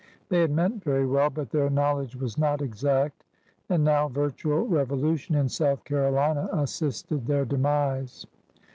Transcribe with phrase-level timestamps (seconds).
[0.29, 3.23] They had meant very well, but their knowledge was not exact,
[3.69, 8.25] and now virtual revolution in South Caro lina assisted their demise.